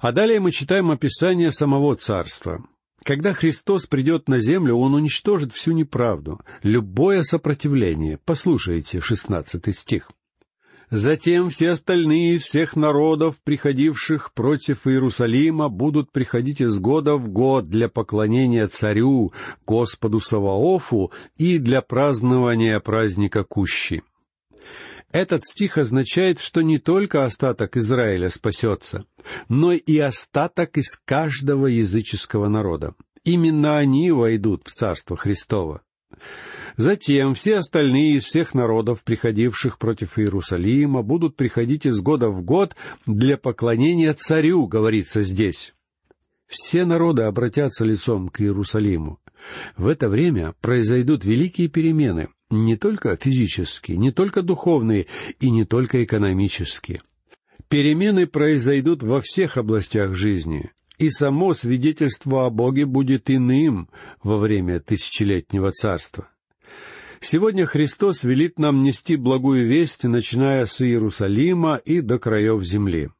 А 0.00 0.12
далее 0.12 0.38
мы 0.38 0.50
читаем 0.50 0.90
описание 0.90 1.50
самого 1.50 1.96
царства. 1.96 2.62
Когда 3.04 3.32
Христос 3.32 3.86
придет 3.86 4.28
на 4.28 4.38
землю, 4.40 4.76
Он 4.76 4.94
уничтожит 4.94 5.54
всю 5.54 5.72
неправду, 5.72 6.40
любое 6.62 7.22
сопротивление. 7.22 8.18
Послушайте, 8.22 9.00
шестнадцатый 9.00 9.72
стих. 9.72 10.10
Затем 10.92 11.48
все 11.48 11.70
остальные 11.70 12.34
из 12.34 12.42
всех 12.42 12.76
народов, 12.76 13.40
приходивших 13.42 14.34
против 14.34 14.86
Иерусалима, 14.86 15.70
будут 15.70 16.12
приходить 16.12 16.60
из 16.60 16.78
года 16.78 17.16
в 17.16 17.30
год 17.30 17.64
для 17.64 17.88
поклонения 17.88 18.68
царю, 18.68 19.32
Господу 19.66 20.20
Саваофу 20.20 21.10
и 21.38 21.56
для 21.56 21.80
празднования 21.80 22.78
праздника 22.78 23.42
Кущи. 23.42 24.02
Этот 25.12 25.46
стих 25.46 25.78
означает, 25.78 26.38
что 26.38 26.60
не 26.60 26.78
только 26.78 27.24
остаток 27.24 27.78
Израиля 27.78 28.28
спасется, 28.28 29.06
но 29.48 29.72
и 29.72 29.96
остаток 29.96 30.76
из 30.76 31.00
каждого 31.06 31.68
языческого 31.68 32.48
народа. 32.48 32.94
Именно 33.24 33.78
они 33.78 34.10
войдут 34.10 34.64
в 34.66 34.70
Царство 34.70 35.16
Христово. 35.16 35.80
Затем 36.76 37.34
все 37.34 37.56
остальные 37.56 38.14
из 38.14 38.24
всех 38.24 38.54
народов, 38.54 39.04
приходивших 39.04 39.78
против 39.78 40.18
Иерусалима, 40.18 41.02
будут 41.02 41.36
приходить 41.36 41.86
из 41.86 42.00
года 42.00 42.28
в 42.28 42.42
год 42.42 42.76
для 43.06 43.36
поклонения 43.36 44.12
царю, 44.14 44.66
говорится 44.66 45.22
здесь. 45.22 45.74
Все 46.46 46.84
народы 46.84 47.22
обратятся 47.22 47.84
лицом 47.84 48.28
к 48.28 48.40
Иерусалиму. 48.40 49.18
В 49.76 49.86
это 49.86 50.08
время 50.08 50.54
произойдут 50.60 51.24
великие 51.24 51.68
перемены, 51.68 52.28
не 52.50 52.76
только 52.76 53.16
физические, 53.16 53.96
не 53.96 54.12
только 54.12 54.42
духовные 54.42 55.06
и 55.40 55.50
не 55.50 55.64
только 55.64 56.04
экономические. 56.04 57.00
Перемены 57.68 58.26
произойдут 58.26 59.02
во 59.02 59.20
всех 59.20 59.56
областях 59.56 60.14
жизни, 60.14 60.70
и 61.02 61.10
само 61.10 61.52
свидетельство 61.52 62.46
о 62.46 62.50
Боге 62.50 62.86
будет 62.86 63.28
иным 63.28 63.88
во 64.22 64.38
время 64.38 64.78
тысячелетнего 64.78 65.72
царства. 65.72 66.28
Сегодня 67.20 67.66
Христос 67.66 68.22
велит 68.22 68.60
нам 68.60 68.82
нести 68.82 69.16
благую 69.16 69.66
весть, 69.66 70.04
начиная 70.04 70.64
с 70.64 70.80
Иерусалима 70.80 71.76
и 71.84 72.00
до 72.00 72.20
краев 72.20 72.62
земли. 72.62 73.10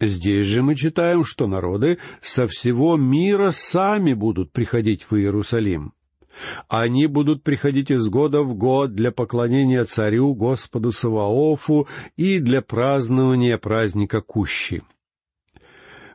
Здесь 0.00 0.46
же 0.46 0.62
мы 0.62 0.76
читаем, 0.76 1.24
что 1.24 1.48
народы 1.48 1.98
со 2.20 2.46
всего 2.46 2.96
мира 2.96 3.50
сами 3.50 4.14
будут 4.14 4.52
приходить 4.52 5.06
в 5.10 5.16
Иерусалим. 5.16 5.94
Они 6.68 7.06
будут 7.08 7.42
приходить 7.42 7.90
из 7.90 8.08
года 8.08 8.42
в 8.42 8.54
год 8.54 8.94
для 8.94 9.10
поклонения 9.10 9.84
царю 9.84 10.32
Господу 10.34 10.92
Саваофу 10.92 11.88
и 12.16 12.38
для 12.38 12.62
празднования 12.62 13.58
праздника 13.58 14.20
Кущи. 14.20 14.82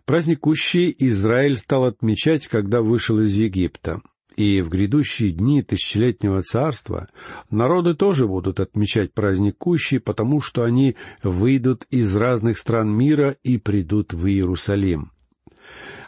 Праздник 0.08 0.40
Кущи 0.40 0.96
Израиль 1.00 1.58
стал 1.58 1.84
отмечать, 1.84 2.48
когда 2.48 2.82
вышел 2.82 3.20
из 3.20 3.34
Египта. 3.34 4.02
И 4.38 4.62
в 4.62 4.70
грядущие 4.70 5.32
дни 5.32 5.62
тысячелетнего 5.62 6.42
царства 6.44 7.10
народы 7.50 7.94
тоже 7.94 8.26
будут 8.26 8.62
отмечать 8.62 9.14
праздник 9.14 9.58
Кущи, 9.58 9.98
потому 9.98 10.40
что 10.40 10.64
они 10.64 10.96
выйдут 11.24 11.86
из 11.90 12.16
разных 12.16 12.58
стран 12.58 12.90
мира 12.90 13.36
и 13.44 13.58
придут 13.58 14.14
в 14.14 14.26
Иерусалим. 14.28 15.12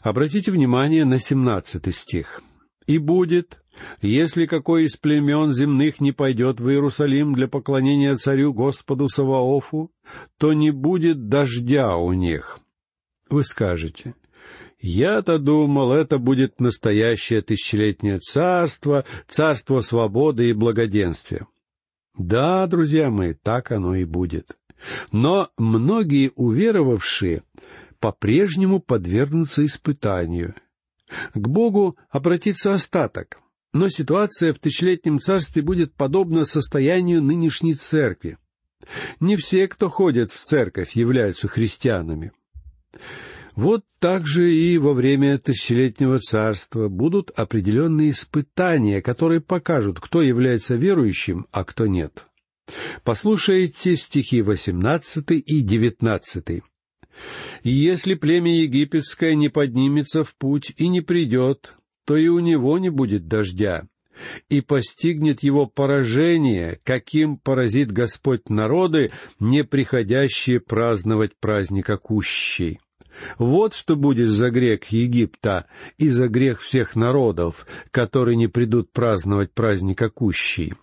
Обратите 0.02 0.50
внимание 0.54 1.04
на 1.04 1.20
семнадцатый 1.20 1.92
стих. 1.92 2.42
«И 2.88 3.00
будет, 3.00 3.62
если 4.02 4.46
какой 4.46 4.86
из 4.86 4.96
племен 4.96 5.52
земных 5.52 6.00
не 6.00 6.14
пойдет 6.14 6.62
в 6.62 6.70
Иерусалим 6.70 7.36
для 7.36 7.50
поклонения 7.50 8.16
царю 8.16 8.54
Господу 8.54 9.10
Саваофу, 9.10 9.92
то 10.38 10.54
не 10.54 10.72
будет 10.72 11.28
дождя 11.28 11.98
у 11.98 12.14
них». 12.14 12.62
Вы 13.30 13.44
скажете, 13.44 14.16
я-то 14.80 15.40
думал, 15.40 15.92
это 15.92 16.18
будет 16.18 16.60
настоящее 16.60 17.42
тысячелетнее 17.42 18.20
царство, 18.20 19.06
царство 19.28 19.82
свободы 19.82 20.50
и 20.50 20.54
благоденствия. 20.54 21.48
Да, 22.18 22.66
друзья 22.68 23.10
мои, 23.10 23.34
так 23.34 23.72
оно 23.72 23.96
и 23.96 24.06
будет. 24.06 24.58
Но 25.12 25.50
многие 25.58 26.32
уверовавшие 26.36 27.44
по-прежнему 28.00 28.80
подвергнутся 28.80 29.66
испытанию. 29.66 30.56
К 31.34 31.48
Богу 31.48 31.98
обратится 32.10 32.74
остаток, 32.74 33.42
но 33.74 33.90
ситуация 33.90 34.54
в 34.54 34.60
тысячелетнем 34.60 35.20
царстве 35.20 35.62
будет 35.62 35.94
подобна 35.94 36.46
состоянию 36.46 37.22
нынешней 37.22 37.74
церкви. 37.74 38.38
Не 39.20 39.36
все, 39.36 39.68
кто 39.68 39.90
ходит 39.90 40.32
в 40.32 40.40
церковь, 40.40 40.96
являются 40.96 41.48
христианами. 41.48 42.32
Вот 43.56 43.84
так 44.00 44.26
же 44.26 44.54
и 44.54 44.78
во 44.78 44.94
время 44.94 45.38
тысячелетнего 45.38 46.20
царства 46.20 46.88
будут 46.88 47.30
определенные 47.32 48.12
испытания, 48.12 49.02
которые 49.02 49.42
покажут, 49.42 50.00
кто 50.00 50.22
является 50.22 50.76
верующим, 50.76 51.46
а 51.52 51.66
кто 51.66 51.86
нет. 51.86 52.26
Послушайте 53.04 53.98
стихи 53.98 54.42
восемнадцатый 54.42 55.40
и 55.40 55.62
девятнадцатый. 55.62 56.64
«Если 57.64 58.14
племя 58.14 58.62
египетское 58.62 59.36
не 59.36 59.50
поднимется 59.50 60.24
в 60.24 60.36
путь 60.36 60.72
и 60.78 60.88
не 60.88 61.02
придет, 61.02 61.76
то 62.06 62.16
и 62.16 62.28
у 62.28 62.40
него 62.40 62.78
не 62.78 62.90
будет 62.90 63.28
дождя, 63.28 63.88
и 64.50 64.62
постигнет 64.62 65.44
его 65.44 65.66
поражение, 65.66 66.80
каким 66.84 67.38
поразит 67.38 67.92
Господь 67.92 68.50
народы, 68.50 69.12
не 69.40 69.64
приходящие 69.64 70.60
праздновать 70.60 71.36
праздника 71.40 71.98
Кущей». 71.98 72.80
Вот 73.38 73.74
что 73.74 73.96
будет 73.96 74.30
за 74.30 74.50
грех 74.50 74.86
Египта 74.88 75.66
и 75.98 76.10
за 76.10 76.28
грех 76.28 76.62
всех 76.62 76.96
народов, 76.96 77.68
которые 77.92 78.36
не 78.36 78.48
придут 78.48 78.92
праздновать 78.92 79.52
праздник 79.52 80.02
Акущий. 80.02 80.74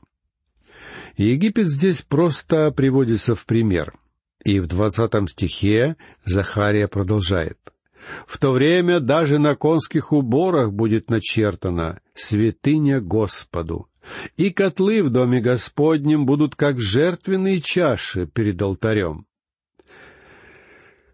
Египет 1.17 1.69
здесь 1.69 2.03
просто 2.03 2.71
приводится 2.73 3.35
в 3.35 3.47
пример. 3.47 3.95
И 4.45 4.61
в 4.61 4.67
двадцатом 4.67 5.29
стихе 5.29 5.97
Захария 6.25 6.89
продолжает. 6.89 7.59
«В 8.27 8.39
то 8.39 8.53
время 8.53 9.01
даже 9.01 9.39
на 9.39 9.57
конских 9.57 10.13
уборах 10.13 10.73
будет 10.73 11.11
начертано 11.11 12.01
«Святыня 12.15 13.01
Господу», 13.01 13.89
и 14.37 14.51
котлы 14.51 15.03
в 15.03 15.11
доме 15.11 15.41
Господнем 15.41 16.27
будут 16.27 16.55
как 16.55 16.79
жертвенные 16.79 17.61
чаши 17.61 18.27
перед 18.27 18.61
алтарем. 18.61 19.27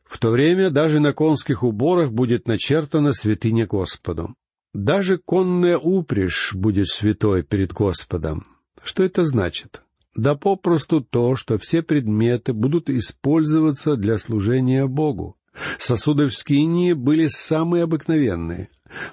В 0.04 0.18
то 0.18 0.30
время 0.30 0.70
даже 0.70 1.00
на 1.00 1.14
конских 1.14 1.62
уборах 1.62 2.12
будет 2.12 2.46
начертана 2.46 3.12
святыня 3.12 3.66
Господу. 3.66 4.34
Даже 4.74 5.16
конная 5.16 5.78
упряжь 5.78 6.52
будет 6.54 6.88
святой 6.88 7.42
перед 7.42 7.72
Господом. 7.72 8.44
Что 8.82 9.04
это 9.04 9.24
значит? 9.24 9.82
Да 10.14 10.34
попросту 10.34 11.00
то, 11.00 11.34
что 11.36 11.56
все 11.56 11.82
предметы 11.82 12.52
будут 12.52 12.90
использоваться 12.90 13.96
для 13.96 14.18
служения 14.18 14.86
Богу. 14.86 15.36
Сосуды 15.78 16.28
в 16.28 16.34
скинии 16.34 16.92
были 16.92 17.28
самые 17.28 17.84
обыкновенные. 17.84 18.68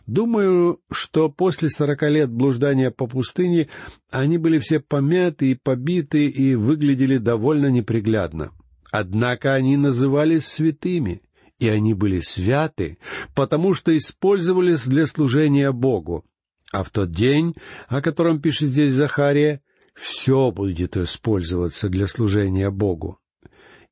Думаю, 0.08 0.82
что 0.91 1.30
после 1.30 1.69
сорока 1.69 2.10
лет 2.10 2.30
блуждания 2.30 2.91
по 2.91 3.08
пустыне 3.08 3.69
они 4.12 4.38
были 4.38 4.60
все 4.60 4.80
помяты 4.80 5.52
и 5.52 5.56
побиты 5.56 6.28
и 6.28 6.56
выглядели 6.56 7.17
довольно 7.17 7.67
неприглядно. 7.67 8.52
Однако 8.91 9.54
они 9.54 9.78
назывались 9.78 10.47
святыми, 10.47 11.21
и 11.60 11.67
они 11.67 11.93
были 11.93 12.19
святы, 12.19 12.97
потому 13.36 13.73
что 13.73 13.95
использовались 13.97 14.86
для 14.86 15.06
служения 15.06 15.71
Богу. 15.71 16.25
А 16.71 16.84
в 16.84 16.89
тот 16.89 17.12
день, 17.12 17.56
о 17.88 18.02
котором 18.02 18.41
пишет 18.41 18.69
здесь 18.69 18.93
Захария, 18.93 19.62
все 19.93 20.52
будет 20.52 20.97
использоваться 20.97 21.89
для 21.89 22.08
служения 22.08 22.69
Богу. 22.69 23.18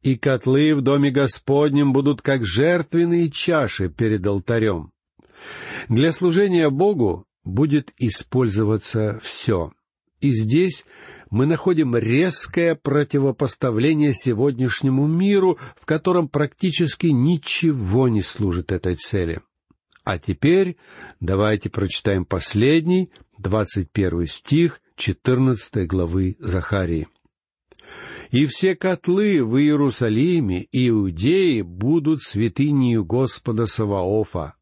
И 0.08 0.16
котлы 0.16 0.74
в 0.74 0.80
доме 0.80 1.12
Господнем 1.12 1.92
будут 1.92 2.22
как 2.22 2.46
жертвенные 2.46 3.30
чаши 3.30 3.90
перед 3.90 4.26
алтарем. 4.26 4.94
Для 5.90 6.14
служения 6.14 6.70
Богу 6.70 7.26
будет 7.44 7.92
использоваться 7.98 9.20
все. 9.22 9.74
И 10.22 10.32
здесь 10.32 10.86
мы 11.30 11.46
находим 11.46 11.94
резкое 11.98 12.76
противопоставление 12.76 14.14
сегодняшнему 14.14 15.08
миру, 15.08 15.60
в 15.76 15.86
котором 15.86 16.30
практически 16.30 17.08
ничего 17.08 18.08
не 18.08 18.22
служит 18.22 18.72
этой 18.72 18.96
цели. 18.96 19.42
А 20.06 20.20
теперь 20.20 20.78
давайте 21.20 21.70
прочитаем 21.70 22.24
последний, 22.24 23.12
двадцать 23.38 23.92
первый 23.92 24.28
стих 24.28 24.80
четырнадцатой 24.96 25.86
главы 25.86 26.38
Захарии. 26.40 27.10
«И 28.32 28.46
все 28.46 28.76
котлы 28.76 29.44
в 29.44 29.58
Иерусалиме 29.58 30.64
и 30.64 30.90
Иудее 30.90 31.64
будут 31.64 32.22
святынью 32.22 33.06
Господа 33.06 33.66
Саваофа, 33.68 34.56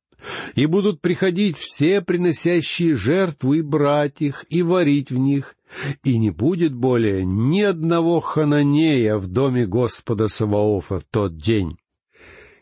и 0.56 0.65
будут 0.65 1.01
приходить 1.01 1.58
все 1.58 2.01
приносящие 2.01 2.95
жертвы 2.95 3.58
и 3.58 3.62
брать 3.62 4.21
их, 4.21 4.45
и 4.49 4.62
варить 4.62 5.12
в 5.12 5.17
них, 5.17 5.56
и 6.04 6.17
не 6.17 6.30
будет 6.30 6.73
более 6.73 7.25
ни 7.25 7.62
одного 7.62 8.19
хананея 8.19 9.17
в 9.17 9.28
доме 9.28 9.65
Господа 9.65 10.28
Саваофа 10.28 10.99
в 10.99 11.04
тот 11.04 11.38
день. 11.38 11.78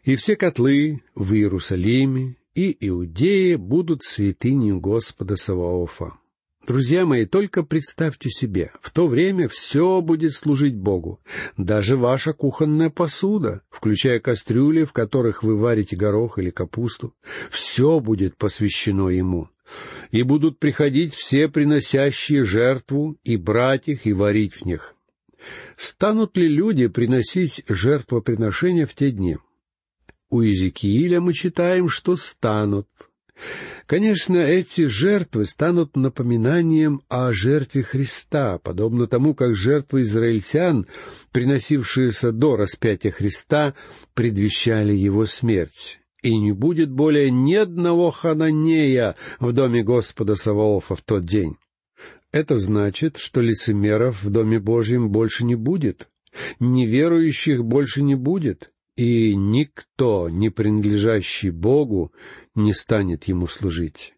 И 0.03 0.15
все 0.15 0.35
котлы 0.35 1.01
в 1.15 1.33
Иерусалиме 1.33 2.35
и 2.55 2.75
Иудее 2.87 3.57
будут 3.57 4.03
святынью 4.03 4.79
Господа 4.79 5.37
Саваофа. 5.37 6.13
Друзья 6.65 7.05
мои, 7.05 7.25
только 7.25 7.63
представьте 7.63 8.29
себе, 8.29 8.71
в 8.79 8.91
то 8.91 9.07
время 9.07 9.49
все 9.49 9.99
будет 9.99 10.31
служить 10.31 10.77
Богу. 10.77 11.19
Даже 11.57 11.97
ваша 11.97 12.31
кухонная 12.31 12.89
посуда, 12.89 13.61
включая 13.69 14.21
кастрюли, 14.21 14.85
в 14.85 14.93
которых 14.93 15.43
вы 15.43 15.57
варите 15.57 15.97
горох 15.97 16.39
или 16.39 16.51
капусту, 16.51 17.13
все 17.51 17.99
будет 17.99 18.37
посвящено 18.37 19.09
Ему. 19.09 19.49
И 20.11 20.23
будут 20.23 20.57
приходить 20.57 21.13
все 21.13 21.49
приносящие 21.49 22.45
жертву, 22.45 23.17
и 23.25 23.35
брать 23.35 23.89
их, 23.89 24.05
и 24.05 24.13
варить 24.13 24.53
в 24.53 24.65
них. 24.65 24.95
Станут 25.75 26.37
ли 26.37 26.47
люди 26.47 26.87
приносить 26.87 27.65
жертвоприношения 27.67 28.85
в 28.85 28.93
те 28.93 29.11
дни? 29.11 29.37
У 30.29 30.41
Иезекииля 30.41 31.19
мы 31.19 31.33
читаем, 31.33 31.89
что 31.89 32.15
станут— 32.15 32.87
Конечно, 33.85 34.37
эти 34.37 34.87
жертвы 34.87 35.45
станут 35.45 35.95
напоминанием 35.97 37.01
о 37.09 37.33
жертве 37.33 37.83
Христа, 37.83 38.57
подобно 38.57 39.07
тому, 39.07 39.35
как 39.35 39.55
жертвы 39.55 40.01
израильтян, 40.01 40.87
приносившиеся 41.31 42.31
до 42.31 42.55
распятия 42.55 43.11
Христа, 43.11 43.73
предвещали 44.13 44.93
его 44.93 45.25
смерть. 45.25 45.99
И 46.21 46.37
не 46.37 46.53
будет 46.53 46.89
более 46.89 47.29
ни 47.29 47.55
одного 47.55 48.11
хананея 48.11 49.15
в 49.39 49.51
доме 49.51 49.83
Господа 49.83 50.35
Саваофа 50.35 50.95
в 50.95 51.01
тот 51.01 51.25
день. 51.25 51.57
Это 52.31 52.57
значит, 52.57 53.17
что 53.17 53.41
лицемеров 53.41 54.23
в 54.23 54.29
Доме 54.31 54.59
Божьем 54.59 55.09
больше 55.09 55.45
не 55.45 55.53
будет, 55.53 56.07
неверующих 56.59 57.63
больше 57.63 58.01
не 58.01 58.15
будет, 58.15 58.71
и 58.95 59.35
никто, 59.35 60.29
не 60.29 60.49
принадлежащий 60.49 61.49
Богу, 61.49 62.11
не 62.55 62.73
станет 62.73 63.25
ему 63.25 63.47
служить. 63.47 64.13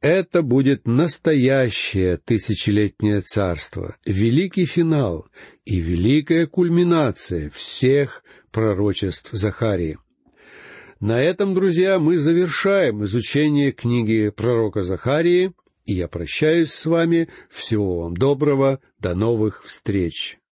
Это 0.00 0.42
будет 0.42 0.86
настоящее 0.86 2.18
тысячелетнее 2.18 3.20
царство, 3.20 3.96
великий 4.06 4.64
финал 4.64 5.26
и 5.64 5.80
великая 5.80 6.46
кульминация 6.46 7.50
всех 7.50 8.22
пророчеств 8.52 9.30
Захарии. 9.32 9.98
На 11.00 11.20
этом, 11.20 11.52
друзья, 11.52 11.98
мы 11.98 12.16
завершаем 12.16 13.04
изучение 13.04 13.72
книги 13.72 14.30
пророка 14.30 14.82
Захарии, 14.82 15.52
и 15.84 15.94
я 15.94 16.06
прощаюсь 16.06 16.72
с 16.72 16.86
вами. 16.86 17.28
Всего 17.50 18.02
вам 18.02 18.16
доброго, 18.16 18.80
до 18.98 19.14
новых 19.14 19.64
встреч. 19.64 20.38